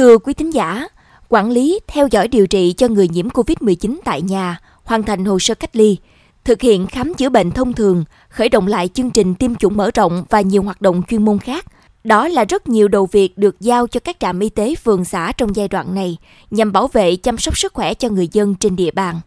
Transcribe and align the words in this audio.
Thưa 0.00 0.18
quý 0.18 0.34
thính 0.34 0.54
giả, 0.54 0.88
quản 1.28 1.50
lý, 1.50 1.80
theo 1.86 2.08
dõi 2.10 2.28
điều 2.28 2.46
trị 2.46 2.74
cho 2.76 2.88
người 2.88 3.08
nhiễm 3.08 3.28
COVID-19 3.28 3.98
tại 4.04 4.22
nhà, 4.22 4.60
hoàn 4.84 5.02
thành 5.02 5.24
hồ 5.24 5.38
sơ 5.38 5.54
cách 5.54 5.76
ly, 5.76 5.96
thực 6.44 6.60
hiện 6.60 6.86
khám 6.86 7.14
chữa 7.14 7.28
bệnh 7.28 7.50
thông 7.50 7.72
thường, 7.72 8.04
khởi 8.28 8.48
động 8.48 8.66
lại 8.66 8.88
chương 8.88 9.10
trình 9.10 9.34
tiêm 9.34 9.54
chủng 9.54 9.76
mở 9.76 9.90
rộng 9.94 10.24
và 10.30 10.40
nhiều 10.40 10.62
hoạt 10.62 10.80
động 10.80 11.02
chuyên 11.08 11.24
môn 11.24 11.38
khác. 11.38 11.66
Đó 12.04 12.28
là 12.28 12.44
rất 12.44 12.68
nhiều 12.68 12.88
đầu 12.88 13.06
việc 13.06 13.38
được 13.38 13.60
giao 13.60 13.86
cho 13.86 14.00
các 14.00 14.16
trạm 14.20 14.40
y 14.40 14.48
tế 14.48 14.74
phường 14.74 15.04
xã 15.04 15.32
trong 15.36 15.56
giai 15.56 15.68
đoạn 15.68 15.94
này 15.94 16.16
nhằm 16.50 16.72
bảo 16.72 16.88
vệ 16.88 17.16
chăm 17.16 17.38
sóc 17.38 17.58
sức 17.58 17.74
khỏe 17.74 17.94
cho 17.94 18.08
người 18.08 18.28
dân 18.32 18.54
trên 18.54 18.76
địa 18.76 18.90
bàn. 18.90 19.20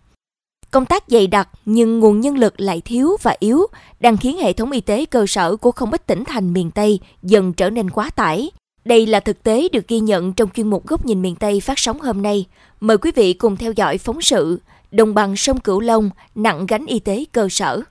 Công 0.71 0.85
tác 0.85 1.03
dày 1.07 1.27
đặc 1.27 1.49
nhưng 1.65 1.99
nguồn 1.99 2.21
nhân 2.21 2.37
lực 2.37 2.59
lại 2.59 2.81
thiếu 2.85 3.17
và 3.21 3.35
yếu 3.39 3.65
đang 3.99 4.17
khiến 4.17 4.37
hệ 4.37 4.53
thống 4.53 4.71
y 4.71 4.81
tế 4.81 5.05
cơ 5.05 5.25
sở 5.27 5.55
của 5.55 5.71
không 5.71 5.91
ít 5.91 6.07
tỉnh 6.07 6.23
thành 6.23 6.53
miền 6.53 6.71
Tây 6.71 6.99
dần 7.23 7.53
trở 7.53 7.69
nên 7.69 7.89
quá 7.89 8.09
tải. 8.09 8.51
Đây 8.85 9.05
là 9.05 9.19
thực 9.19 9.43
tế 9.43 9.67
được 9.71 9.87
ghi 9.87 9.99
nhận 9.99 10.33
trong 10.33 10.49
chuyên 10.49 10.69
mục 10.69 10.87
Góc 10.87 11.05
nhìn 11.05 11.21
miền 11.21 11.35
Tây 11.35 11.59
phát 11.59 11.79
sóng 11.79 11.99
hôm 11.99 12.21
nay. 12.21 12.45
Mời 12.79 12.97
quý 12.97 13.11
vị 13.15 13.33
cùng 13.33 13.57
theo 13.57 13.71
dõi 13.71 13.97
phóng 13.97 14.21
sự 14.21 14.59
Đồng 14.91 15.13
bằng 15.13 15.35
sông 15.35 15.59
Cửu 15.59 15.79
Long 15.79 16.09
nặng 16.35 16.65
gánh 16.65 16.85
y 16.85 16.99
tế 16.99 17.25
cơ 17.31 17.47
sở. 17.49 17.81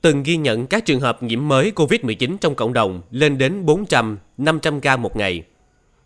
Từng 0.00 0.22
ghi 0.22 0.36
nhận 0.36 0.66
các 0.66 0.84
trường 0.84 1.00
hợp 1.00 1.22
nhiễm 1.22 1.48
mới 1.48 1.72
COVID-19 1.76 2.36
trong 2.40 2.54
cộng 2.54 2.72
đồng 2.72 3.02
lên 3.10 3.38
đến 3.38 3.66
400, 3.66 4.18
500 4.36 4.80
ca 4.80 4.96
một 4.96 5.16
ngày. 5.16 5.42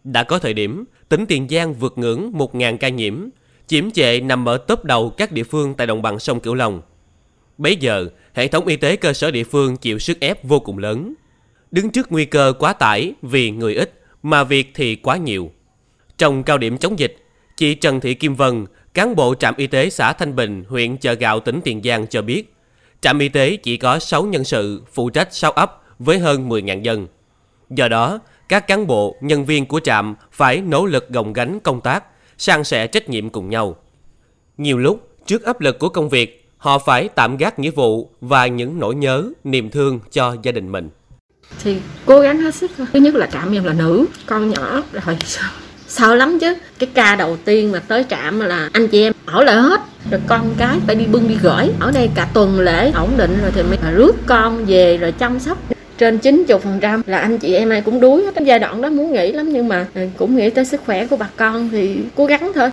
Đã 0.04 0.22
có 0.22 0.38
thời 0.38 0.54
điểm, 0.54 0.84
tỉnh 1.08 1.26
Tiền 1.26 1.48
Giang 1.50 1.74
vượt 1.74 1.98
ngưỡng 1.98 2.32
1.000 2.32 2.76
ca 2.76 2.88
nhiễm, 2.88 3.24
chiếm 3.66 3.90
trệ 3.90 4.20
nằm 4.20 4.48
ở 4.48 4.58
top 4.58 4.84
đầu 4.84 5.10
các 5.10 5.32
địa 5.32 5.44
phương 5.44 5.74
tại 5.74 5.86
đồng 5.86 6.02
bằng 6.02 6.18
sông 6.18 6.40
Cửu 6.40 6.54
Long. 6.54 6.82
Bấy 7.58 7.76
giờ, 7.76 8.06
hệ 8.34 8.48
thống 8.48 8.66
y 8.66 8.76
tế 8.76 8.96
cơ 8.96 9.12
sở 9.12 9.30
địa 9.30 9.44
phương 9.44 9.76
chịu 9.76 9.98
sức 9.98 10.20
ép 10.20 10.44
vô 10.44 10.60
cùng 10.60 10.78
lớn. 10.78 11.14
Đứng 11.70 11.90
trước 11.90 12.12
nguy 12.12 12.24
cơ 12.24 12.52
quá 12.58 12.72
tải 12.72 13.12
vì 13.22 13.50
người 13.50 13.74
ít 13.74 14.00
mà 14.22 14.44
việc 14.44 14.70
thì 14.74 14.96
quá 14.96 15.16
nhiều. 15.16 15.50
Trong 16.18 16.42
cao 16.42 16.58
điểm 16.58 16.78
chống 16.78 16.98
dịch, 16.98 17.16
chị 17.56 17.74
Trần 17.74 18.00
Thị 18.00 18.14
Kim 18.14 18.34
Vân, 18.34 18.66
cán 18.94 19.16
bộ 19.16 19.34
trạm 19.34 19.54
y 19.56 19.66
tế 19.66 19.90
xã 19.90 20.12
Thanh 20.12 20.36
Bình, 20.36 20.64
huyện 20.68 20.96
Chợ 20.96 21.14
Gạo, 21.14 21.40
tỉnh 21.40 21.60
Tiền 21.64 21.82
Giang 21.84 22.06
cho 22.06 22.22
biết, 22.22 22.54
trạm 23.00 23.18
y 23.18 23.28
tế 23.28 23.56
chỉ 23.56 23.76
có 23.76 23.98
6 23.98 24.24
nhân 24.24 24.44
sự 24.44 24.82
phụ 24.92 25.10
trách 25.10 25.34
6 25.34 25.50
ấp 25.50 25.82
với 25.98 26.18
hơn 26.18 26.48
10.000 26.48 26.82
dân. 26.82 27.06
Do 27.70 27.88
đó, 27.88 28.18
các 28.48 28.66
cán 28.66 28.86
bộ, 28.86 29.16
nhân 29.20 29.44
viên 29.44 29.66
của 29.66 29.80
trạm 29.80 30.14
phải 30.32 30.60
nỗ 30.60 30.86
lực 30.86 31.08
gồng 31.08 31.32
gánh 31.32 31.60
công 31.60 31.80
tác, 31.80 32.04
san 32.38 32.64
sẻ 32.64 32.86
trách 32.86 33.08
nhiệm 33.08 33.30
cùng 33.30 33.50
nhau. 33.50 33.76
Nhiều 34.58 34.78
lúc, 34.78 35.08
trước 35.26 35.44
áp 35.44 35.60
lực 35.60 35.78
của 35.78 35.88
công 35.88 36.08
việc, 36.08 36.41
họ 36.62 36.78
phải 36.78 37.08
tạm 37.14 37.36
gác 37.36 37.58
nghĩa 37.58 37.70
vụ 37.70 38.10
và 38.20 38.46
những 38.46 38.78
nỗi 38.78 38.94
nhớ, 38.94 39.24
niềm 39.44 39.70
thương 39.70 40.00
cho 40.12 40.36
gia 40.42 40.52
đình 40.52 40.72
mình. 40.72 40.88
Thì 41.62 41.76
cố 42.06 42.20
gắng 42.20 42.40
hết 42.40 42.54
sức 42.54 42.70
thôi. 42.76 42.86
Thứ 42.92 43.00
nhất 43.00 43.14
là 43.14 43.26
trạm 43.26 43.52
em 43.52 43.64
là 43.64 43.72
nữ, 43.72 44.06
con 44.26 44.50
nhỏ 44.50 44.82
rồi 44.92 45.16
sợ 45.88 46.14
lắm 46.14 46.38
chứ. 46.40 46.54
Cái 46.78 46.88
ca 46.94 47.16
đầu 47.16 47.36
tiên 47.44 47.72
mà 47.72 47.78
tới 47.78 48.04
trạm 48.08 48.40
là 48.40 48.70
anh 48.72 48.88
chị 48.88 49.02
em 49.02 49.12
ở 49.26 49.44
lại 49.44 49.56
hết. 49.56 49.80
Rồi 50.10 50.20
con 50.26 50.54
cái 50.58 50.78
phải 50.86 50.94
đi 50.94 51.06
bưng 51.06 51.28
đi 51.28 51.38
gửi. 51.42 51.70
Ở 51.80 51.90
đây 51.90 52.10
cả 52.14 52.28
tuần 52.34 52.60
lễ 52.60 52.90
ổn 52.94 53.10
định 53.16 53.38
rồi 53.42 53.50
thì 53.54 53.62
mới 53.62 53.78
rước 53.94 54.12
con 54.26 54.64
về 54.64 54.96
rồi 54.96 55.12
chăm 55.12 55.40
sóc. 55.40 55.58
Trên 55.98 56.18
90% 56.18 57.02
là 57.06 57.18
anh 57.18 57.38
chị 57.38 57.54
em 57.54 57.70
ai 57.70 57.80
cũng 57.80 58.00
đuối 58.00 58.24
hết. 58.24 58.34
Giai 58.44 58.58
đoạn 58.58 58.82
đó 58.82 58.90
muốn 58.90 59.12
nghỉ 59.12 59.32
lắm 59.32 59.52
nhưng 59.52 59.68
mà 59.68 59.86
cũng 60.18 60.36
nghĩ 60.36 60.50
tới 60.50 60.64
sức 60.64 60.80
khỏe 60.86 61.06
của 61.06 61.16
bà 61.16 61.28
con 61.36 61.68
thì 61.72 61.96
cố 62.16 62.26
gắng 62.26 62.52
thôi. 62.54 62.70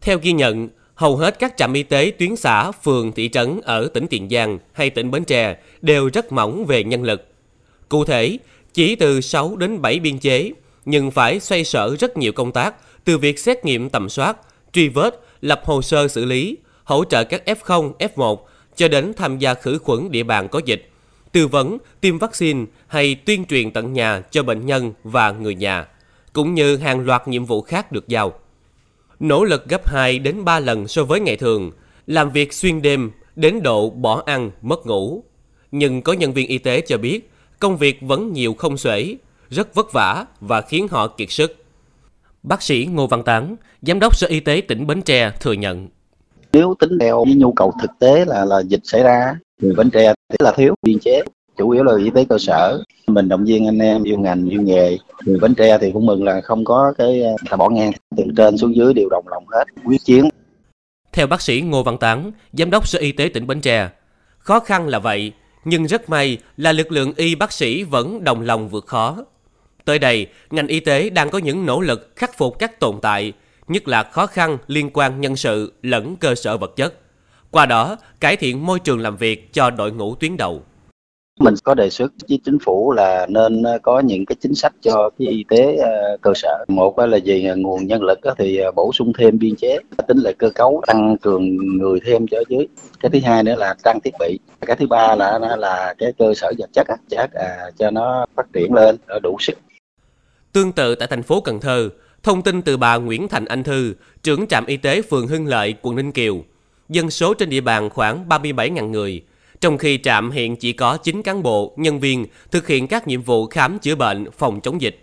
Theo 0.00 0.18
ghi 0.22 0.32
nhận 0.32 0.68
hầu 0.96 1.16
hết 1.16 1.38
các 1.38 1.56
trạm 1.56 1.72
y 1.72 1.82
tế 1.82 2.12
tuyến 2.18 2.36
xã, 2.36 2.70
phường, 2.70 3.12
thị 3.12 3.28
trấn 3.28 3.60
ở 3.64 3.88
tỉnh 3.94 4.06
Tiền 4.10 4.28
Giang 4.30 4.58
hay 4.72 4.90
tỉnh 4.90 5.10
Bến 5.10 5.24
Tre 5.24 5.56
đều 5.82 6.10
rất 6.12 6.32
mỏng 6.32 6.64
về 6.64 6.84
nhân 6.84 7.02
lực. 7.02 7.28
Cụ 7.88 8.04
thể, 8.04 8.38
chỉ 8.74 8.96
từ 8.96 9.20
6 9.20 9.56
đến 9.56 9.82
7 9.82 10.00
biên 10.00 10.18
chế, 10.18 10.52
nhưng 10.84 11.10
phải 11.10 11.40
xoay 11.40 11.64
sở 11.64 11.96
rất 11.96 12.16
nhiều 12.16 12.32
công 12.32 12.52
tác, 12.52 12.74
từ 13.04 13.18
việc 13.18 13.38
xét 13.38 13.64
nghiệm 13.64 13.90
tầm 13.90 14.08
soát, 14.08 14.36
truy 14.72 14.88
vết, 14.88 15.20
lập 15.40 15.62
hồ 15.64 15.82
sơ 15.82 16.08
xử 16.08 16.24
lý, 16.24 16.56
hỗ 16.84 17.04
trợ 17.04 17.24
các 17.24 17.42
F0, 17.46 17.92
F1, 17.98 18.36
cho 18.76 18.88
đến 18.88 19.12
tham 19.16 19.38
gia 19.38 19.54
khử 19.54 19.78
khuẩn 19.78 20.10
địa 20.10 20.22
bàn 20.22 20.48
có 20.48 20.60
dịch, 20.64 20.90
tư 21.32 21.46
vấn, 21.46 21.78
tiêm 22.00 22.18
vaccine 22.18 22.64
hay 22.86 23.14
tuyên 23.14 23.44
truyền 23.44 23.70
tận 23.70 23.92
nhà 23.92 24.22
cho 24.30 24.42
bệnh 24.42 24.66
nhân 24.66 24.92
và 25.04 25.30
người 25.30 25.54
nhà, 25.54 25.86
cũng 26.32 26.54
như 26.54 26.76
hàng 26.76 27.00
loạt 27.00 27.28
nhiệm 27.28 27.44
vụ 27.44 27.62
khác 27.62 27.92
được 27.92 28.08
giao. 28.08 28.32
Nỗ 29.20 29.44
lực 29.44 29.68
gấp 29.68 29.88
2 29.88 30.18
đến 30.18 30.44
3 30.44 30.60
lần 30.60 30.88
so 30.88 31.04
với 31.04 31.20
ngày 31.20 31.36
thường, 31.36 31.70
làm 32.06 32.30
việc 32.30 32.52
xuyên 32.52 32.82
đêm 32.82 33.10
đến 33.36 33.62
độ 33.62 33.90
bỏ 33.90 34.22
ăn, 34.26 34.50
mất 34.62 34.86
ngủ. 34.86 35.24
Nhưng 35.70 36.02
có 36.02 36.12
nhân 36.12 36.32
viên 36.32 36.48
y 36.48 36.58
tế 36.58 36.80
cho 36.80 36.98
biết, 36.98 37.30
công 37.58 37.76
việc 37.76 37.98
vẫn 38.00 38.32
nhiều 38.32 38.54
không 38.54 38.76
xuể, 38.76 39.16
rất 39.50 39.74
vất 39.74 39.92
vả 39.92 40.24
và 40.40 40.60
khiến 40.60 40.88
họ 40.90 41.08
kiệt 41.08 41.30
sức. 41.30 41.56
Bác 42.42 42.62
sĩ 42.62 42.88
Ngô 42.92 43.06
Văn 43.06 43.22
Tán, 43.22 43.56
Giám 43.82 44.00
đốc 44.00 44.16
Sở 44.16 44.26
Y 44.26 44.40
tế 44.40 44.62
tỉnh 44.68 44.86
Bến 44.86 45.02
Tre 45.02 45.32
thừa 45.40 45.52
nhận. 45.52 45.88
Nếu 46.52 46.74
tính 46.78 46.98
theo 47.00 47.24
nhu 47.36 47.52
cầu 47.52 47.72
thực 47.82 47.90
tế 47.98 48.24
là 48.24 48.44
là 48.44 48.60
dịch 48.60 48.80
xảy 48.84 49.02
ra, 49.02 49.38
thì 49.62 49.68
Bến 49.76 49.90
Tre 49.90 50.14
là 50.38 50.52
thiếu 50.56 50.74
biên 50.82 50.98
chế, 50.98 51.22
chủ 51.56 51.70
yếu 51.70 51.84
là 51.84 51.92
y 51.98 52.10
tế 52.10 52.24
cơ 52.28 52.38
sở. 52.38 52.82
Mình 53.06 53.28
động 53.28 53.44
viên 53.44 53.66
anh 53.66 53.78
em 53.78 54.02
yêu 54.02 54.18
ngành, 54.18 54.48
yêu 54.48 54.62
nghề. 54.62 54.98
Người 55.26 55.38
Bến 55.38 55.54
Tre 55.54 55.78
thì 55.80 55.90
cũng 55.92 56.06
mừng 56.06 56.24
là 56.24 56.40
không 56.40 56.64
có 56.64 56.92
cái 56.98 57.22
à, 57.24 57.32
ta 57.50 57.56
bỏ 57.56 57.68
ngang 57.68 57.92
từ 58.16 58.24
trên 58.36 58.58
xuống 58.58 58.76
dưới 58.76 58.94
đều 58.94 59.08
đồng 59.10 59.28
lòng 59.28 59.44
hết, 59.48 59.64
quyết 59.84 60.04
chiến. 60.04 60.28
Theo 61.12 61.26
bác 61.26 61.40
sĩ 61.40 61.60
Ngô 61.60 61.82
Văn 61.82 61.98
Tán, 61.98 62.32
Giám 62.52 62.70
đốc 62.70 62.88
Sở 62.88 62.98
Y 62.98 63.12
tế 63.12 63.30
tỉnh 63.34 63.46
Bến 63.46 63.60
Tre, 63.60 63.88
khó 64.38 64.60
khăn 64.60 64.88
là 64.88 64.98
vậy, 64.98 65.32
nhưng 65.64 65.86
rất 65.86 66.10
may 66.10 66.38
là 66.56 66.72
lực 66.72 66.92
lượng 66.92 67.12
y 67.16 67.34
bác 67.34 67.52
sĩ 67.52 67.82
vẫn 67.82 68.24
đồng 68.24 68.40
lòng 68.40 68.68
vượt 68.68 68.86
khó. 68.86 69.16
Tới 69.84 69.98
đây, 69.98 70.26
ngành 70.50 70.66
y 70.66 70.80
tế 70.80 71.10
đang 71.10 71.30
có 71.30 71.38
những 71.38 71.66
nỗ 71.66 71.80
lực 71.80 72.12
khắc 72.16 72.38
phục 72.38 72.58
các 72.58 72.80
tồn 72.80 72.98
tại, 73.02 73.32
nhất 73.68 73.88
là 73.88 74.02
khó 74.02 74.26
khăn 74.26 74.58
liên 74.66 74.90
quan 74.92 75.20
nhân 75.20 75.36
sự 75.36 75.72
lẫn 75.82 76.16
cơ 76.16 76.34
sở 76.34 76.56
vật 76.56 76.76
chất. 76.76 76.94
Qua 77.50 77.66
đó, 77.66 77.96
cải 78.20 78.36
thiện 78.36 78.66
môi 78.66 78.80
trường 78.80 79.00
làm 79.00 79.16
việc 79.16 79.52
cho 79.52 79.70
đội 79.70 79.92
ngũ 79.92 80.14
tuyến 80.14 80.36
đầu. 80.36 80.62
Mình 81.40 81.54
có 81.64 81.74
đề 81.74 81.90
xuất 81.90 82.12
với 82.28 82.38
chính 82.44 82.58
phủ 82.58 82.92
là 82.92 83.26
nên 83.28 83.62
ờ, 83.62 83.78
có 83.82 84.00
những 84.00 84.26
cái 84.26 84.36
chính 84.40 84.54
sách 84.54 84.72
cho 84.82 85.10
cái 85.18 85.28
y 85.28 85.44
tế 85.48 85.76
ờ, 85.76 86.16
cơ 86.22 86.32
sở. 86.34 86.64
Một 86.68 86.98
là 86.98 87.18
về 87.24 87.54
nguồn 87.56 87.86
nhân 87.86 88.02
lực 88.02 88.18
thì 88.38 88.56
ờ, 88.56 88.70
bổ 88.72 88.90
sung 88.92 89.12
thêm 89.18 89.38
biên 89.38 89.56
chế, 89.56 89.78
tính 90.08 90.18
lại 90.18 90.34
cơ 90.38 90.50
cấu 90.50 90.82
tăng 90.86 91.16
cường 91.22 91.56
người 91.56 92.00
thêm 92.06 92.26
cho 92.26 92.38
dưới. 92.48 92.66
Cái 93.00 93.10
thứ 93.10 93.18
hai 93.24 93.42
nữa 93.42 93.54
là 93.58 93.74
trang 93.84 93.98
thiết 94.04 94.14
bị. 94.18 94.38
Cái 94.60 94.76
thứ 94.76 94.86
ba 94.86 95.16
là 95.16 95.38
là 95.58 95.94
cái 95.98 96.12
cơ 96.18 96.34
sở 96.34 96.52
vật 96.58 96.70
chất, 96.72 96.86
chắc 97.10 97.30
à, 97.34 97.70
cho 97.78 97.90
nó 97.90 98.26
phát 98.36 98.46
triển 98.52 98.74
lên 98.74 98.96
đủ 99.22 99.36
sức 99.40 99.58
Tương 100.52 100.72
tự 100.72 100.94
tại 100.94 101.08
thành 101.08 101.22
phố 101.22 101.40
Cần 101.40 101.60
Thơ, 101.60 101.88
thông 102.22 102.42
tin 102.42 102.62
từ 102.62 102.76
bà 102.76 102.96
Nguyễn 102.96 103.28
Thành 103.28 103.44
Anh 103.44 103.62
Thư, 103.62 103.94
trưởng 104.22 104.46
trạm 104.46 104.66
y 104.66 104.76
tế 104.76 105.02
phường 105.02 105.26
Hưng 105.26 105.46
Lợi, 105.46 105.74
quận 105.82 105.96
Ninh 105.96 106.12
Kiều. 106.12 106.44
Dân 106.88 107.10
số 107.10 107.34
trên 107.34 107.50
địa 107.50 107.60
bàn 107.60 107.90
khoảng 107.90 108.28
37.000 108.28 108.90
người, 108.90 109.22
trong 109.60 109.78
khi 109.78 109.98
trạm 110.02 110.30
hiện 110.30 110.56
chỉ 110.56 110.72
có 110.72 110.96
9 110.96 111.22
cán 111.22 111.42
bộ, 111.42 111.72
nhân 111.76 112.00
viên 112.00 112.26
thực 112.50 112.68
hiện 112.68 112.86
các 112.86 113.08
nhiệm 113.08 113.22
vụ 113.22 113.46
khám 113.46 113.78
chữa 113.78 113.94
bệnh, 113.94 114.30
phòng 114.30 114.60
chống 114.60 114.80
dịch. 114.80 115.00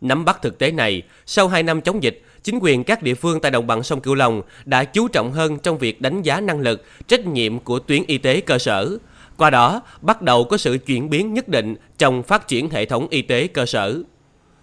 Nắm 0.00 0.24
bắt 0.24 0.42
thực 0.42 0.58
tế 0.58 0.70
này, 0.70 1.02
sau 1.26 1.48
2 1.48 1.62
năm 1.62 1.80
chống 1.80 2.02
dịch, 2.02 2.22
chính 2.42 2.58
quyền 2.58 2.84
các 2.84 3.02
địa 3.02 3.14
phương 3.14 3.40
tại 3.40 3.50
đồng 3.50 3.66
bằng 3.66 3.82
sông 3.82 4.00
Cửu 4.00 4.14
Long 4.14 4.42
đã 4.64 4.84
chú 4.84 5.08
trọng 5.08 5.32
hơn 5.32 5.58
trong 5.58 5.78
việc 5.78 6.00
đánh 6.00 6.22
giá 6.22 6.40
năng 6.40 6.60
lực, 6.60 6.84
trách 7.08 7.26
nhiệm 7.26 7.58
của 7.58 7.78
tuyến 7.78 8.02
y 8.06 8.18
tế 8.18 8.40
cơ 8.40 8.58
sở. 8.58 8.98
Qua 9.36 9.50
đó, 9.50 9.82
bắt 10.00 10.22
đầu 10.22 10.44
có 10.44 10.56
sự 10.56 10.78
chuyển 10.86 11.10
biến 11.10 11.34
nhất 11.34 11.48
định 11.48 11.74
trong 11.98 12.22
phát 12.22 12.48
triển 12.48 12.70
hệ 12.70 12.84
thống 12.84 13.06
y 13.10 13.22
tế 13.22 13.46
cơ 13.46 13.66
sở. 13.66 14.02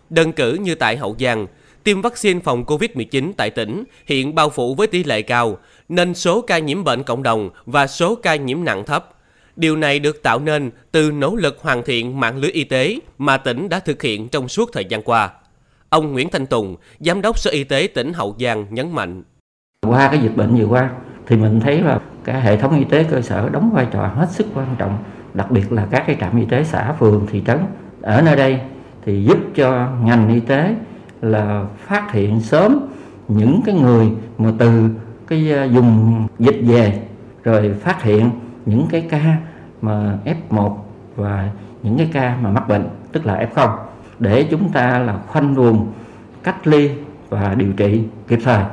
Đơn 0.09 0.31
cử 0.31 0.53
như 0.53 0.75
tại 0.75 0.97
Hậu 0.97 1.15
Giang, 1.19 1.47
tiêm 1.83 2.01
vaccine 2.01 2.39
phòng 2.39 2.63
COVID-19 2.63 3.31
tại 3.37 3.49
tỉnh 3.49 3.83
hiện 4.05 4.35
bao 4.35 4.49
phủ 4.49 4.75
với 4.75 4.87
tỷ 4.87 5.03
lệ 5.03 5.21
cao, 5.21 5.57
nên 5.89 6.13
số 6.13 6.41
ca 6.41 6.59
nhiễm 6.59 6.83
bệnh 6.83 7.03
cộng 7.03 7.23
đồng 7.23 7.49
và 7.65 7.87
số 7.87 8.15
ca 8.15 8.35
nhiễm 8.35 8.63
nặng 8.63 8.85
thấp. 8.85 9.09
Điều 9.55 9.75
này 9.75 9.99
được 9.99 10.23
tạo 10.23 10.39
nên 10.39 10.71
từ 10.91 11.11
nỗ 11.11 11.35
lực 11.35 11.57
hoàn 11.61 11.83
thiện 11.83 12.19
mạng 12.19 12.37
lưới 12.37 12.51
y 12.51 12.63
tế 12.63 12.99
mà 13.17 13.37
tỉnh 13.37 13.69
đã 13.69 13.79
thực 13.79 14.01
hiện 14.01 14.29
trong 14.29 14.47
suốt 14.47 14.69
thời 14.73 14.85
gian 14.85 15.01
qua. 15.01 15.29
Ông 15.89 16.13
Nguyễn 16.13 16.29
Thanh 16.29 16.45
Tùng, 16.45 16.75
Giám 16.99 17.21
đốc 17.21 17.39
Sở 17.39 17.51
Y 17.51 17.63
tế 17.63 17.87
tỉnh 17.93 18.13
Hậu 18.13 18.35
Giang 18.39 18.65
nhấn 18.69 18.91
mạnh. 18.91 19.23
Qua 19.87 20.07
cái 20.11 20.19
dịch 20.19 20.35
bệnh 20.35 20.55
vừa 20.55 20.65
qua 20.65 20.89
thì 21.27 21.35
mình 21.35 21.59
thấy 21.59 21.81
là 21.81 21.99
cả 22.23 22.39
hệ 22.39 22.57
thống 22.57 22.79
y 22.79 22.83
tế 22.83 23.03
cơ 23.03 23.21
sở 23.21 23.49
đóng 23.49 23.71
vai 23.73 23.87
trò 23.91 24.11
hết 24.15 24.27
sức 24.31 24.47
quan 24.55 24.75
trọng, 24.77 24.97
đặc 25.33 25.51
biệt 25.51 25.71
là 25.71 25.87
các 25.91 26.03
cái 26.07 26.17
trạm 26.19 26.39
y 26.39 26.45
tế 26.45 26.63
xã, 26.63 26.93
phường, 26.99 27.27
thị 27.31 27.41
trấn. 27.47 27.57
Ở 28.01 28.21
nơi 28.21 28.35
đây 28.35 28.59
thì 29.05 29.23
giúp 29.23 29.37
cho 29.55 29.89
ngành 30.03 30.33
y 30.33 30.39
tế 30.39 30.75
là 31.21 31.65
phát 31.77 32.11
hiện 32.11 32.41
sớm 32.41 32.87
những 33.27 33.61
cái 33.65 33.75
người 33.75 34.11
mà 34.37 34.51
từ 34.57 34.89
cái 35.27 35.53
à, 35.53 35.63
dùng 35.63 36.27
dịch 36.39 36.59
về 36.61 37.01
rồi 37.43 37.73
phát 37.81 38.03
hiện 38.03 38.29
những 38.65 38.87
cái 38.91 39.07
ca 39.09 39.37
mà 39.81 40.17
F1 40.25 40.77
và 41.15 41.51
những 41.83 41.97
cái 41.97 42.09
ca 42.13 42.37
mà 42.41 42.49
mắc 42.49 42.67
bệnh 42.67 42.89
tức 43.11 43.25
là 43.25 43.47
F0 43.53 43.77
để 44.19 44.47
chúng 44.51 44.71
ta 44.71 44.99
là 44.99 45.19
khoanh 45.27 45.55
vùng 45.55 45.91
cách 46.43 46.67
ly 46.67 46.89
và 47.29 47.55
điều 47.55 47.73
trị 47.77 48.01
kịp 48.27 48.39
thời. 48.43 48.63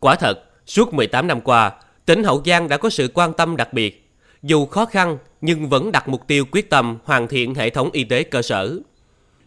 Quả 0.00 0.14
thật, 0.14 0.44
suốt 0.66 0.94
18 0.94 1.26
năm 1.26 1.40
qua, 1.40 1.72
tỉnh 2.06 2.24
Hậu 2.24 2.42
Giang 2.44 2.68
đã 2.68 2.76
có 2.76 2.90
sự 2.90 3.10
quan 3.14 3.32
tâm 3.32 3.56
đặc 3.56 3.72
biệt. 3.72 4.12
Dù 4.42 4.66
khó 4.66 4.84
khăn 4.84 5.18
nhưng 5.40 5.68
vẫn 5.68 5.92
đặt 5.92 6.08
mục 6.08 6.26
tiêu 6.26 6.44
quyết 6.52 6.70
tâm 6.70 6.98
hoàn 7.04 7.28
thiện 7.28 7.54
hệ 7.54 7.70
thống 7.70 7.90
y 7.92 8.04
tế 8.04 8.22
cơ 8.22 8.42
sở. 8.42 8.80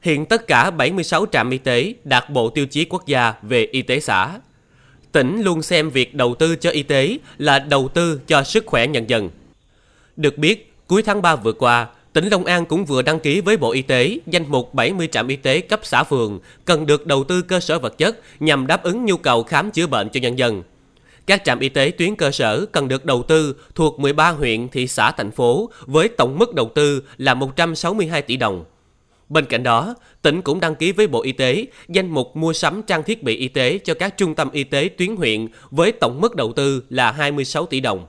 Hiện 0.01 0.25
tất 0.25 0.48
cả 0.48 0.71
76 0.71 1.25
trạm 1.31 1.50
y 1.50 1.57
tế 1.57 1.94
đạt 2.03 2.30
bộ 2.30 2.50
tiêu 2.50 2.65
chí 2.65 2.86
quốc 2.86 3.06
gia 3.06 3.33
về 3.42 3.68
y 3.71 3.81
tế 3.81 4.00
xã. 4.00 4.39
Tỉnh 5.12 5.42
luôn 5.42 5.62
xem 5.62 5.89
việc 5.89 6.15
đầu 6.15 6.36
tư 6.36 6.56
cho 6.56 6.69
y 6.69 6.83
tế 6.83 7.18
là 7.38 7.59
đầu 7.59 7.88
tư 7.88 8.21
cho 8.27 8.44
sức 8.44 8.65
khỏe 8.65 8.88
nhân 8.88 9.09
dân. 9.09 9.30
Được 10.15 10.38
biết, 10.38 10.74
cuối 10.88 11.01
tháng 11.01 11.21
3 11.21 11.36
vừa 11.36 11.53
qua, 11.53 11.88
tỉnh 12.13 12.30
Long 12.30 12.45
An 12.45 12.65
cũng 12.65 12.86
vừa 12.86 13.01
đăng 13.01 13.19
ký 13.19 13.42
với 13.42 13.57
Bộ 13.57 13.71
Y 13.71 13.81
tế 13.81 14.18
danh 14.27 14.45
mục 14.48 14.74
70 14.74 15.07
trạm 15.07 15.27
y 15.27 15.36
tế 15.36 15.62
cấp 15.62 15.80
xã 15.83 16.03
phường 16.03 16.39
cần 16.65 16.86
được 16.86 17.07
đầu 17.07 17.24
tư 17.24 17.42
cơ 17.42 17.59
sở 17.59 17.80
vật 17.80 17.98
chất 17.98 18.19
nhằm 18.39 18.68
đáp 18.68 18.83
ứng 18.83 19.06
nhu 19.06 19.18
cầu 19.18 19.44
khám 19.44 19.71
chữa 19.71 19.88
bệnh 19.88 20.09
cho 20.09 20.19
nhân 20.19 20.38
dân. 20.38 20.63
Các 21.25 21.44
trạm 21.45 21.59
y 21.59 21.69
tế 21.69 21.92
tuyến 21.98 22.15
cơ 22.15 22.31
sở 22.31 22.65
cần 22.65 22.88
được 22.88 23.06
đầu 23.06 23.24
tư 23.24 23.56
thuộc 23.75 24.00
13 24.00 24.30
huyện, 24.30 24.68
thị 24.69 24.88
xã, 24.88 25.12
thành 25.12 25.31
phố 25.31 25.69
với 25.86 26.07
tổng 26.07 26.39
mức 26.39 26.53
đầu 26.53 26.71
tư 26.75 27.03
là 27.18 27.33
162 27.33 28.21
tỷ 28.21 28.38
đồng. 28.38 28.63
Bên 29.31 29.45
cạnh 29.45 29.63
đó, 29.63 29.95
tỉnh 30.21 30.41
cũng 30.41 30.59
đăng 30.59 30.75
ký 30.75 30.91
với 30.91 31.07
Bộ 31.07 31.21
Y 31.21 31.31
tế 31.31 31.65
danh 31.87 32.07
mục 32.07 32.35
mua 32.35 32.53
sắm 32.53 32.81
trang 32.87 33.03
thiết 33.03 33.23
bị 33.23 33.35
y 33.35 33.47
tế 33.47 33.77
cho 33.83 33.93
các 33.93 34.17
trung 34.17 34.35
tâm 34.35 34.51
y 34.51 34.63
tế 34.63 34.89
tuyến 34.97 35.15
huyện 35.15 35.47
với 35.69 35.91
tổng 35.91 36.21
mức 36.21 36.35
đầu 36.35 36.53
tư 36.53 36.83
là 36.89 37.11
26 37.11 37.65
tỷ 37.65 37.79
đồng. 37.79 38.05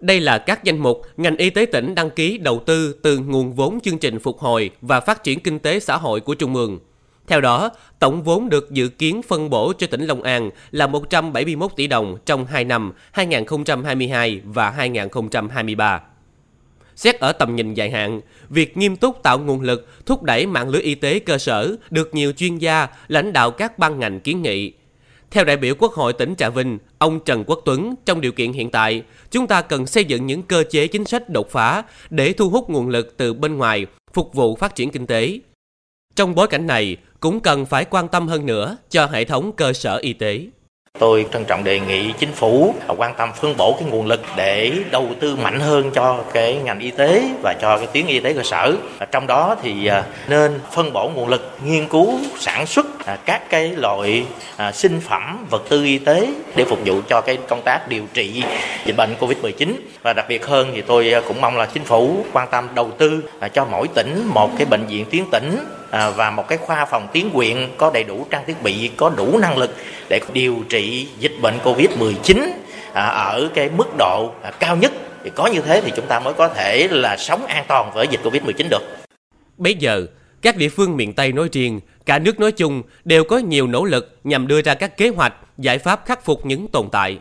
Đây 0.00 0.20
là 0.20 0.38
các 0.38 0.64
danh 0.64 0.78
mục 0.78 1.02
ngành 1.16 1.36
y 1.36 1.50
tế 1.50 1.66
tỉnh 1.66 1.94
đăng 1.94 2.10
ký 2.10 2.38
đầu 2.38 2.62
tư 2.66 2.92
từ 3.02 3.18
nguồn 3.18 3.52
vốn 3.52 3.80
chương 3.80 3.98
trình 3.98 4.18
phục 4.18 4.38
hồi 4.38 4.70
và 4.80 5.00
phát 5.00 5.24
triển 5.24 5.40
kinh 5.40 5.58
tế 5.58 5.80
xã 5.80 5.96
hội 5.96 6.20
của 6.20 6.34
Trung 6.34 6.54
ương. 6.54 6.78
Theo 7.26 7.40
đó, 7.40 7.70
tổng 7.98 8.22
vốn 8.22 8.48
được 8.48 8.70
dự 8.70 8.88
kiến 8.88 9.22
phân 9.22 9.50
bổ 9.50 9.72
cho 9.78 9.86
tỉnh 9.86 10.06
Long 10.06 10.22
An 10.22 10.50
là 10.70 10.86
171 10.86 11.70
tỷ 11.76 11.86
đồng 11.86 12.16
trong 12.26 12.46
2 12.46 12.64
năm 12.64 12.92
2022 13.12 14.40
và 14.44 14.70
2023. 14.70 16.00
Xét 16.98 17.20
ở 17.20 17.32
tầm 17.32 17.56
nhìn 17.56 17.74
dài 17.74 17.90
hạn, 17.90 18.20
việc 18.48 18.76
nghiêm 18.76 18.96
túc 18.96 19.22
tạo 19.22 19.38
nguồn 19.38 19.60
lực 19.60 19.88
thúc 20.06 20.22
đẩy 20.22 20.46
mạng 20.46 20.68
lưới 20.68 20.82
y 20.82 20.94
tế 20.94 21.18
cơ 21.18 21.38
sở 21.38 21.76
được 21.90 22.14
nhiều 22.14 22.32
chuyên 22.32 22.58
gia, 22.58 22.86
lãnh 23.08 23.32
đạo 23.32 23.50
các 23.50 23.78
ban 23.78 23.98
ngành 23.98 24.20
kiến 24.20 24.42
nghị. 24.42 24.72
Theo 25.30 25.44
đại 25.44 25.56
biểu 25.56 25.74
Quốc 25.78 25.92
hội 25.92 26.12
tỉnh 26.12 26.34
Trà 26.34 26.48
Vinh, 26.48 26.78
ông 26.98 27.20
Trần 27.24 27.44
Quốc 27.46 27.60
Tuấn, 27.64 27.94
trong 28.04 28.20
điều 28.20 28.32
kiện 28.32 28.52
hiện 28.52 28.70
tại, 28.70 29.02
chúng 29.30 29.46
ta 29.46 29.62
cần 29.62 29.86
xây 29.86 30.04
dựng 30.04 30.26
những 30.26 30.42
cơ 30.42 30.64
chế 30.70 30.86
chính 30.86 31.04
sách 31.04 31.30
đột 31.30 31.50
phá 31.50 31.82
để 32.10 32.32
thu 32.32 32.50
hút 32.50 32.70
nguồn 32.70 32.88
lực 32.88 33.16
từ 33.16 33.34
bên 33.34 33.56
ngoài, 33.56 33.86
phục 34.12 34.34
vụ 34.34 34.56
phát 34.56 34.74
triển 34.74 34.90
kinh 34.90 35.06
tế. 35.06 35.40
Trong 36.16 36.34
bối 36.34 36.46
cảnh 36.46 36.66
này, 36.66 36.96
cũng 37.20 37.40
cần 37.40 37.66
phải 37.66 37.84
quan 37.84 38.08
tâm 38.08 38.28
hơn 38.28 38.46
nữa 38.46 38.76
cho 38.90 39.06
hệ 39.06 39.24
thống 39.24 39.52
cơ 39.52 39.72
sở 39.72 39.96
y 39.96 40.12
tế. 40.12 40.46
Tôi 40.98 41.26
trân 41.32 41.44
trọng 41.44 41.64
đề 41.64 41.80
nghị 41.80 42.12
chính 42.18 42.32
phủ 42.32 42.74
quan 42.96 43.14
tâm 43.14 43.32
phân 43.32 43.56
bổ 43.56 43.76
cái 43.80 43.88
nguồn 43.90 44.06
lực 44.06 44.20
để 44.36 44.72
đầu 44.90 45.06
tư 45.20 45.36
mạnh 45.36 45.60
hơn 45.60 45.90
cho 45.90 46.18
cái 46.32 46.54
ngành 46.64 46.80
y 46.80 46.90
tế 46.90 47.22
và 47.42 47.54
cho 47.60 47.78
cái 47.78 47.86
tuyến 47.86 48.06
y 48.06 48.20
tế 48.20 48.32
cơ 48.32 48.42
sở. 48.42 48.76
Trong 49.12 49.26
đó 49.26 49.56
thì 49.62 49.86
à, 49.86 50.04
nên 50.28 50.60
phân 50.72 50.92
bổ 50.92 51.08
nguồn 51.08 51.28
lực 51.28 51.58
nghiên 51.64 51.88
cứu, 51.88 52.18
sản 52.38 52.66
xuất 52.66 52.86
à, 53.06 53.16
các 53.24 53.50
cái 53.50 53.68
loại 53.76 54.24
à, 54.56 54.72
sinh 54.72 55.00
phẩm, 55.00 55.46
vật 55.50 55.62
tư 55.68 55.84
y 55.84 55.98
tế 55.98 56.28
để 56.56 56.64
phục 56.64 56.78
vụ 56.84 57.00
cho 57.08 57.20
cái 57.20 57.38
công 57.48 57.62
tác 57.62 57.88
điều 57.88 58.02
trị 58.14 58.42
dịch 58.86 58.96
bệnh 58.96 59.14
Covid-19 59.20 59.72
và 60.02 60.12
đặc 60.12 60.26
biệt 60.28 60.46
hơn 60.46 60.70
thì 60.74 60.82
tôi 60.82 61.14
cũng 61.28 61.40
mong 61.40 61.56
là 61.56 61.66
chính 61.66 61.84
phủ 61.84 62.24
quan 62.32 62.48
tâm 62.50 62.68
đầu 62.74 62.90
tư 62.98 63.22
cho 63.54 63.64
mỗi 63.64 63.88
tỉnh 63.94 64.28
một 64.34 64.50
cái 64.58 64.66
bệnh 64.66 64.86
viện 64.86 65.04
tuyến 65.10 65.24
tỉnh 65.32 65.58
À, 65.90 66.10
và 66.10 66.30
một 66.30 66.48
cái 66.48 66.58
khoa 66.58 66.84
phòng 66.84 67.08
tiến 67.12 67.30
quyện 67.30 67.68
có 67.76 67.90
đầy 67.94 68.04
đủ 68.04 68.26
trang 68.30 68.44
thiết 68.46 68.62
bị 68.62 68.90
có 68.96 69.10
đủ 69.16 69.38
năng 69.38 69.58
lực 69.58 69.70
để 70.08 70.20
điều 70.32 70.56
trị 70.68 71.08
dịch 71.18 71.32
bệnh 71.42 71.58
Covid-19 71.64 72.50
à, 72.92 73.06
ở 73.06 73.48
cái 73.54 73.70
mức 73.76 73.88
độ 73.98 74.32
à, 74.42 74.50
cao 74.50 74.76
nhất 74.76 74.92
thì 75.24 75.30
có 75.34 75.46
như 75.46 75.60
thế 75.60 75.80
thì 75.84 75.92
chúng 75.96 76.06
ta 76.06 76.20
mới 76.20 76.34
có 76.34 76.48
thể 76.48 76.88
là 76.90 77.16
sống 77.16 77.46
an 77.46 77.64
toàn 77.68 77.90
với 77.94 78.08
dịch 78.10 78.20
Covid-19 78.24 78.68
được. 78.70 78.82
Bây 79.56 79.74
giờ, 79.74 80.06
các 80.42 80.56
địa 80.56 80.68
phương 80.68 80.96
miền 80.96 81.12
Tây 81.12 81.32
nói 81.32 81.48
riêng, 81.52 81.80
cả 82.06 82.18
nước 82.18 82.40
nói 82.40 82.52
chung 82.52 82.82
đều 83.04 83.24
có 83.24 83.38
nhiều 83.38 83.66
nỗ 83.66 83.84
lực 83.84 84.18
nhằm 84.24 84.46
đưa 84.46 84.62
ra 84.62 84.74
các 84.74 84.96
kế 84.96 85.08
hoạch, 85.08 85.34
giải 85.58 85.78
pháp 85.78 86.02
khắc 86.06 86.24
phục 86.24 86.46
những 86.46 86.68
tồn 86.68 86.88
tại. 86.92 87.18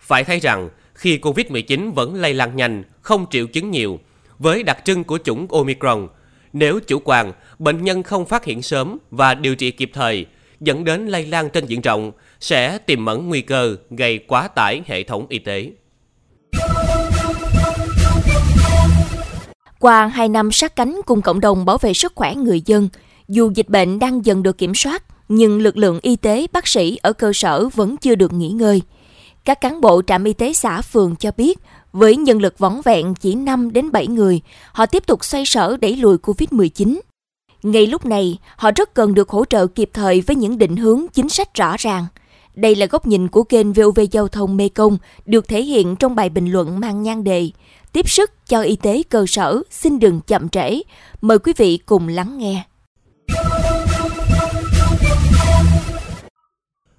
Phải 0.00 0.24
thấy 0.24 0.38
rằng, 0.38 0.68
khi 0.94 1.18
Covid-19 1.18 1.92
vẫn 1.92 2.14
lây 2.14 2.34
lan 2.34 2.56
nhanh, 2.56 2.82
không 3.00 3.26
triệu 3.30 3.46
chứng 3.46 3.70
nhiều, 3.70 3.98
với 4.38 4.62
đặc 4.62 4.78
trưng 4.84 5.04
của 5.04 5.18
chủng 5.24 5.46
Omicron, 5.50 6.08
nếu 6.52 6.80
chủ 6.80 6.98
quan, 7.04 7.32
bệnh 7.58 7.84
nhân 7.84 8.02
không 8.02 8.26
phát 8.26 8.44
hiện 8.44 8.62
sớm 8.62 8.98
và 9.10 9.34
điều 9.34 9.56
trị 9.56 9.70
kịp 9.70 9.90
thời, 9.94 10.26
dẫn 10.60 10.84
đến 10.84 11.06
lây 11.06 11.26
lan 11.26 11.50
trên 11.50 11.66
diện 11.66 11.80
rộng, 11.80 12.12
sẽ 12.40 12.78
tiềm 12.78 13.06
ẩn 13.06 13.28
nguy 13.28 13.40
cơ 13.40 13.76
gây 13.90 14.18
quá 14.18 14.48
tải 14.48 14.82
hệ 14.86 15.02
thống 15.02 15.26
y 15.28 15.38
tế. 15.38 15.70
Qua 19.78 20.06
2 20.06 20.28
năm 20.28 20.52
sát 20.52 20.76
cánh 20.76 21.00
cùng 21.06 21.22
cộng 21.22 21.40
đồng 21.40 21.64
bảo 21.64 21.78
vệ 21.78 21.94
sức 21.94 22.12
khỏe 22.14 22.34
người 22.34 22.62
dân, 22.66 22.88
dù 23.28 23.50
dịch 23.54 23.68
bệnh 23.68 23.98
đang 23.98 24.24
dần 24.24 24.42
được 24.42 24.58
kiểm 24.58 24.74
soát, 24.74 25.02
nhưng 25.28 25.60
lực 25.60 25.76
lượng 25.76 25.98
y 26.02 26.16
tế, 26.16 26.46
bác 26.52 26.68
sĩ 26.68 26.98
ở 27.02 27.12
cơ 27.12 27.32
sở 27.32 27.68
vẫn 27.68 27.96
chưa 27.96 28.14
được 28.14 28.32
nghỉ 28.32 28.48
ngơi. 28.48 28.82
Các 29.44 29.60
cán 29.60 29.80
bộ 29.80 30.02
trạm 30.06 30.24
y 30.24 30.32
tế 30.32 30.52
xã 30.52 30.82
phường 30.82 31.16
cho 31.16 31.30
biết, 31.36 31.58
với 31.92 32.16
nhân 32.16 32.42
lực 32.42 32.58
vỏn 32.58 32.80
vẹn 32.84 33.14
chỉ 33.14 33.34
5 33.34 33.72
đến 33.72 33.92
7 33.92 34.06
người, 34.06 34.40
họ 34.72 34.86
tiếp 34.86 35.06
tục 35.06 35.24
xoay 35.24 35.46
sở 35.46 35.76
đẩy 35.80 35.96
lùi 35.96 36.16
Covid-19. 36.16 37.00
Ngay 37.62 37.86
lúc 37.86 38.06
này, 38.06 38.38
họ 38.56 38.70
rất 38.76 38.94
cần 38.94 39.14
được 39.14 39.30
hỗ 39.30 39.44
trợ 39.44 39.66
kịp 39.66 39.90
thời 39.92 40.20
với 40.20 40.36
những 40.36 40.58
định 40.58 40.76
hướng 40.76 41.06
chính 41.12 41.28
sách 41.28 41.54
rõ 41.54 41.76
ràng. 41.78 42.06
Đây 42.54 42.74
là 42.74 42.86
góc 42.86 43.06
nhìn 43.06 43.28
của 43.28 43.42
kênh 43.42 43.72
VOV 43.72 44.00
Giao 44.10 44.28
thông 44.28 44.56
Mê 44.56 44.68
Công 44.68 44.98
được 45.26 45.48
thể 45.48 45.62
hiện 45.62 45.96
trong 45.96 46.14
bài 46.14 46.28
bình 46.28 46.52
luận 46.52 46.80
mang 46.80 47.02
nhan 47.02 47.24
đề 47.24 47.50
Tiếp 47.92 48.08
sức 48.08 48.30
cho 48.46 48.62
y 48.62 48.76
tế 48.76 49.02
cơ 49.08 49.24
sở, 49.28 49.62
xin 49.70 49.98
đừng 49.98 50.20
chậm 50.20 50.48
trễ. 50.48 50.82
Mời 51.20 51.38
quý 51.38 51.52
vị 51.56 51.78
cùng 51.86 52.08
lắng 52.08 52.38
nghe. 52.38 52.64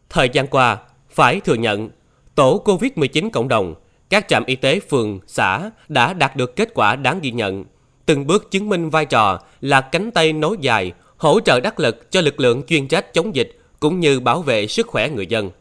Thời 0.09 0.29
gian 0.33 0.47
qua, 0.47 0.77
phải 1.09 1.39
thừa 1.39 1.53
nhận, 1.53 1.89
tổ 2.35 2.61
COVID-19 2.65 3.29
cộng 3.29 3.47
đồng, 3.47 3.75
các 4.13 4.27
trạm 4.27 4.43
y 4.45 4.55
tế 4.55 4.79
phường, 4.79 5.19
xã 5.27 5.69
đã 5.89 6.13
đạt 6.13 6.35
được 6.35 6.55
kết 6.55 6.69
quả 6.73 6.95
đáng 6.95 7.19
ghi 7.21 7.31
nhận 7.31 7.63
từng 8.05 8.27
bước 8.27 8.51
chứng 8.51 8.69
minh 8.69 8.89
vai 8.89 9.05
trò 9.05 9.39
là 9.61 9.81
cánh 9.81 10.11
tay 10.11 10.33
nối 10.33 10.57
dài, 10.61 10.91
hỗ 11.17 11.39
trợ 11.39 11.59
đắc 11.59 11.79
lực 11.79 12.11
cho 12.11 12.21
lực 12.21 12.39
lượng 12.39 12.63
chuyên 12.67 12.87
trách 12.87 13.13
chống 13.13 13.35
dịch 13.35 13.59
cũng 13.79 13.99
như 13.99 14.19
bảo 14.19 14.41
vệ 14.41 14.67
sức 14.67 14.87
khỏe 14.87 15.09
người 15.09 15.25
dân. 15.25 15.51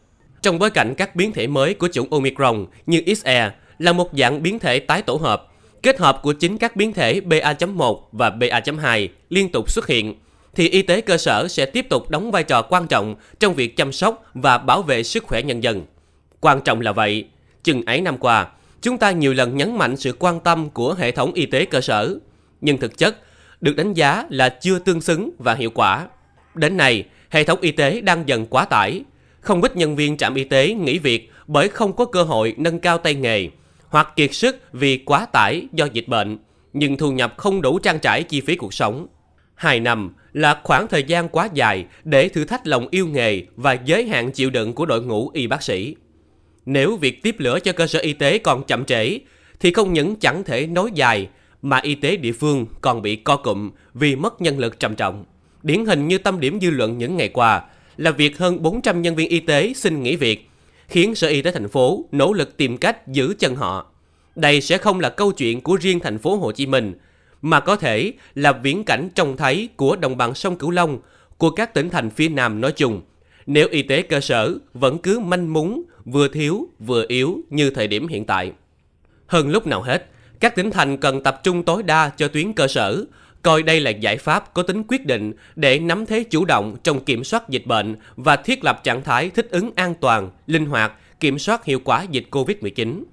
Trong 0.41 0.59
bối 0.59 0.69
cảnh 0.69 0.95
các 0.97 1.15
biến 1.15 1.31
thể 1.31 1.47
mới 1.47 1.73
của 1.73 1.87
chủng 1.87 2.11
Omicron 2.11 2.65
như 2.85 3.01
XE 3.15 3.51
là 3.79 3.93
một 3.93 4.09
dạng 4.17 4.43
biến 4.43 4.59
thể 4.59 4.79
tái 4.79 5.01
tổ 5.01 5.15
hợp, 5.15 5.47
kết 5.83 5.99
hợp 5.99 6.19
của 6.23 6.33
chính 6.33 6.57
các 6.57 6.75
biến 6.75 6.93
thể 6.93 7.21
BA.1 7.21 7.99
và 8.11 8.29
BA.2 8.29 9.07
liên 9.29 9.51
tục 9.51 9.71
xuất 9.71 9.87
hiện, 9.87 10.15
thì 10.55 10.69
y 10.69 10.81
tế 10.81 11.01
cơ 11.01 11.17
sở 11.17 11.47
sẽ 11.47 11.65
tiếp 11.65 11.89
tục 11.89 12.09
đóng 12.09 12.31
vai 12.31 12.43
trò 12.43 12.61
quan 12.61 12.87
trọng 12.87 13.15
trong 13.39 13.53
việc 13.53 13.77
chăm 13.77 13.91
sóc 13.91 14.23
và 14.33 14.57
bảo 14.57 14.81
vệ 14.81 15.03
sức 15.03 15.23
khỏe 15.23 15.41
nhân 15.41 15.63
dân. 15.63 15.85
Quan 16.39 16.61
trọng 16.61 16.81
là 16.81 16.91
vậy, 16.91 17.25
chừng 17.63 17.85
ấy 17.85 18.01
năm 18.01 18.17
qua, 18.17 18.47
chúng 18.81 18.97
ta 18.97 19.11
nhiều 19.11 19.33
lần 19.33 19.57
nhấn 19.57 19.77
mạnh 19.77 19.97
sự 19.97 20.15
quan 20.19 20.39
tâm 20.39 20.69
của 20.69 20.93
hệ 20.93 21.11
thống 21.11 21.33
y 21.33 21.45
tế 21.45 21.65
cơ 21.65 21.81
sở 21.81 22.19
nhưng 22.61 22.77
thực 22.77 22.97
chất 22.97 23.17
được 23.61 23.75
đánh 23.75 23.93
giá 23.93 24.25
là 24.29 24.49
chưa 24.49 24.79
tương 24.79 25.01
xứng 25.01 25.31
và 25.37 25.53
hiệu 25.53 25.69
quả. 25.69 26.07
Đến 26.55 26.77
nay, 26.77 27.05
hệ 27.29 27.43
thống 27.43 27.59
y 27.61 27.71
tế 27.71 28.01
đang 28.01 28.27
dần 28.27 28.45
quá 28.45 28.65
tải. 28.65 29.03
Không 29.41 29.61
ít 29.61 29.77
nhân 29.77 29.95
viên 29.95 30.17
trạm 30.17 30.35
y 30.35 30.43
tế 30.43 30.73
nghỉ 30.73 30.99
việc 30.99 31.31
bởi 31.47 31.69
không 31.69 31.93
có 31.93 32.05
cơ 32.05 32.23
hội 32.23 32.55
nâng 32.57 32.79
cao 32.79 32.97
tay 32.97 33.15
nghề, 33.15 33.49
hoặc 33.87 34.13
kiệt 34.15 34.33
sức 34.33 34.59
vì 34.73 34.97
quá 34.97 35.25
tải 35.25 35.67
do 35.73 35.85
dịch 35.85 36.07
bệnh, 36.07 36.37
nhưng 36.73 36.97
thu 36.97 37.11
nhập 37.11 37.33
không 37.37 37.61
đủ 37.61 37.79
trang 37.79 37.99
trải 37.99 38.23
chi 38.23 38.41
phí 38.41 38.55
cuộc 38.55 38.73
sống. 38.73 39.07
Hai 39.55 39.79
năm 39.79 40.13
là 40.33 40.61
khoảng 40.63 40.87
thời 40.87 41.03
gian 41.03 41.29
quá 41.29 41.49
dài 41.53 41.85
để 42.03 42.29
thử 42.29 42.45
thách 42.45 42.67
lòng 42.67 42.87
yêu 42.91 43.07
nghề 43.07 43.41
và 43.55 43.73
giới 43.73 44.07
hạn 44.07 44.31
chịu 44.31 44.49
đựng 44.49 44.73
của 44.73 44.85
đội 44.85 45.01
ngũ 45.01 45.29
y 45.33 45.47
bác 45.47 45.63
sĩ. 45.63 45.95
Nếu 46.65 46.95
việc 46.95 47.23
tiếp 47.23 47.35
lửa 47.39 47.59
cho 47.59 47.71
cơ 47.71 47.87
sở 47.87 47.99
y 47.99 48.13
tế 48.13 48.37
còn 48.37 48.63
chậm 48.63 48.85
trễ, 48.85 49.19
thì 49.59 49.73
không 49.73 49.93
những 49.93 50.15
chẳng 50.15 50.43
thể 50.43 50.67
nối 50.67 50.91
dài 50.93 51.29
mà 51.61 51.79
y 51.83 51.95
tế 51.95 52.15
địa 52.15 52.31
phương 52.31 52.65
còn 52.81 53.01
bị 53.01 53.15
co 53.15 53.35
cụm 53.35 53.71
vì 53.93 54.15
mất 54.15 54.41
nhân 54.41 54.59
lực 54.59 54.79
trầm 54.79 54.95
trọng. 54.95 55.25
Điển 55.63 55.85
hình 55.85 56.07
như 56.07 56.17
tâm 56.17 56.39
điểm 56.39 56.59
dư 56.61 56.69
luận 56.69 56.97
những 56.97 57.17
ngày 57.17 57.29
qua 57.29 57.63
là 57.97 58.11
việc 58.11 58.37
hơn 58.37 58.61
400 58.61 59.01
nhân 59.01 59.15
viên 59.15 59.29
y 59.29 59.39
tế 59.39 59.73
xin 59.75 60.03
nghỉ 60.03 60.15
việc, 60.15 60.49
khiến 60.87 61.15
Sở 61.15 61.27
Y 61.27 61.41
tế 61.41 61.51
thành 61.51 61.69
phố 61.69 62.05
nỗ 62.11 62.33
lực 62.33 62.57
tìm 62.57 62.77
cách 62.77 63.07
giữ 63.07 63.33
chân 63.39 63.55
họ. 63.55 63.85
Đây 64.35 64.61
sẽ 64.61 64.77
không 64.77 64.99
là 64.99 65.09
câu 65.09 65.31
chuyện 65.31 65.61
của 65.61 65.77
riêng 65.81 65.99
thành 65.99 66.17
phố 66.17 66.35
Hồ 66.35 66.51
Chí 66.51 66.65
Minh, 66.65 66.93
mà 67.41 67.59
có 67.59 67.75
thể 67.75 68.13
là 68.35 68.51
viễn 68.51 68.83
cảnh 68.83 69.09
trông 69.15 69.37
thấy 69.37 69.69
của 69.75 69.95
đồng 69.95 70.17
bằng 70.17 70.33
sông 70.33 70.57
Cửu 70.57 70.71
Long, 70.71 70.99
của 71.37 71.49
các 71.49 71.73
tỉnh 71.73 71.89
thành 71.89 72.09
phía 72.09 72.29
Nam 72.29 72.61
nói 72.61 72.71
chung. 72.71 73.01
Nếu 73.45 73.67
y 73.71 73.81
tế 73.81 74.01
cơ 74.01 74.19
sở 74.19 74.57
vẫn 74.73 74.97
cứ 74.97 75.19
manh 75.19 75.53
múng, 75.53 75.83
vừa 76.05 76.27
thiếu 76.27 76.67
vừa 76.79 77.05
yếu 77.07 77.39
như 77.49 77.69
thời 77.69 77.87
điểm 77.87 78.07
hiện 78.07 78.25
tại. 78.25 78.51
Hơn 79.27 79.49
lúc 79.49 79.67
nào 79.67 79.81
hết, 79.81 80.05
các 80.39 80.55
tỉnh 80.55 80.71
thành 80.71 80.97
cần 80.97 81.23
tập 81.23 81.41
trung 81.43 81.63
tối 81.63 81.83
đa 81.83 82.09
cho 82.17 82.27
tuyến 82.27 82.53
cơ 82.53 82.67
sở, 82.67 83.05
coi 83.41 83.63
đây 83.63 83.79
là 83.79 83.89
giải 83.89 84.17
pháp 84.17 84.53
có 84.53 84.63
tính 84.63 84.83
quyết 84.87 85.05
định 85.05 85.33
để 85.55 85.79
nắm 85.79 86.05
thế 86.05 86.23
chủ 86.23 86.45
động 86.45 86.75
trong 86.83 87.03
kiểm 87.03 87.23
soát 87.23 87.49
dịch 87.49 87.65
bệnh 87.65 87.95
và 88.15 88.35
thiết 88.35 88.63
lập 88.63 88.83
trạng 88.83 89.03
thái 89.03 89.29
thích 89.29 89.47
ứng 89.51 89.71
an 89.75 89.93
toàn, 90.01 90.29
linh 90.47 90.65
hoạt, 90.65 90.93
kiểm 91.19 91.39
soát 91.39 91.65
hiệu 91.65 91.79
quả 91.83 92.03
dịch 92.03 92.25
COVID-19. 92.31 93.03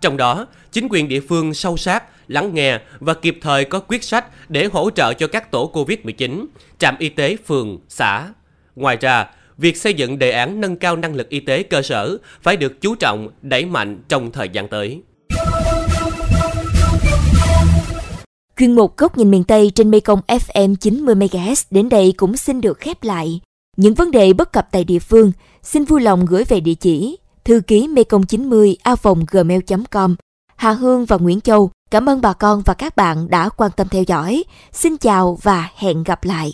Trong 0.00 0.16
đó, 0.16 0.46
chính 0.72 0.88
quyền 0.90 1.08
địa 1.08 1.20
phương 1.20 1.54
sâu 1.54 1.76
sát, 1.76 2.04
lắng 2.28 2.54
nghe 2.54 2.80
và 3.00 3.14
kịp 3.14 3.38
thời 3.40 3.64
có 3.64 3.80
quyết 3.80 4.04
sách 4.04 4.24
để 4.48 4.64
hỗ 4.72 4.90
trợ 4.90 5.14
cho 5.14 5.26
các 5.26 5.50
tổ 5.50 5.70
COVID-19, 5.74 6.46
trạm 6.78 6.96
y 6.98 7.08
tế 7.08 7.36
phường, 7.46 7.78
xã. 7.88 8.28
Ngoài 8.76 8.96
ra, 9.00 9.26
việc 9.58 9.76
xây 9.76 9.94
dựng 9.94 10.18
đề 10.18 10.30
án 10.30 10.60
nâng 10.60 10.76
cao 10.76 10.96
năng 10.96 11.14
lực 11.14 11.28
y 11.28 11.40
tế 11.40 11.62
cơ 11.62 11.82
sở 11.82 12.18
phải 12.42 12.56
được 12.56 12.80
chú 12.80 12.94
trọng, 12.94 13.28
đẩy 13.42 13.64
mạnh 13.64 14.02
trong 14.08 14.30
thời 14.30 14.48
gian 14.48 14.68
tới. 14.68 15.02
Chuyên 18.58 18.72
mục 18.72 18.96
Góc 18.96 19.18
nhìn 19.18 19.30
miền 19.30 19.44
Tây 19.44 19.72
trên 19.74 19.90
Mekong 19.90 20.20
FM 20.28 20.74
90MHz 20.76 21.64
đến 21.70 21.88
đây 21.88 22.14
cũng 22.16 22.36
xin 22.36 22.60
được 22.60 22.78
khép 22.78 23.02
lại. 23.02 23.40
Những 23.76 23.94
vấn 23.94 24.10
đề 24.10 24.32
bất 24.32 24.52
cập 24.52 24.68
tại 24.70 24.84
địa 24.84 24.98
phương, 24.98 25.32
xin 25.62 25.84
vui 25.84 26.00
lòng 26.00 26.26
gửi 26.26 26.44
về 26.44 26.60
địa 26.60 26.74
chỉ 26.74 27.18
thư 27.44 27.60
ký 27.66 27.88
mekong 27.88 28.26
90 28.26 28.76
a 28.82 28.94
gmail.com. 29.30 30.16
Hà 30.56 30.72
Hương 30.72 31.04
và 31.04 31.16
Nguyễn 31.16 31.40
Châu 31.40 31.70
cảm 31.90 32.08
ơn 32.08 32.20
bà 32.20 32.32
con 32.32 32.62
và 32.64 32.74
các 32.74 32.96
bạn 32.96 33.30
đã 33.30 33.48
quan 33.48 33.70
tâm 33.76 33.88
theo 33.88 34.02
dõi. 34.02 34.44
Xin 34.72 34.96
chào 34.96 35.38
và 35.42 35.70
hẹn 35.76 36.02
gặp 36.02 36.24
lại. 36.24 36.52